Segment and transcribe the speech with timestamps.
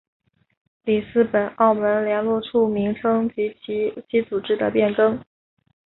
[0.83, 5.23] 里斯本澳门联络处名称及组织的变更。